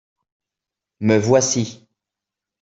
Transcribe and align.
me 1.05 1.15
voici. 1.19 1.87